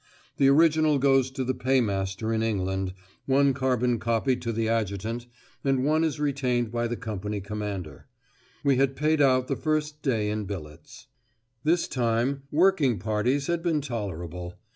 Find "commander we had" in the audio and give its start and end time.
7.39-8.95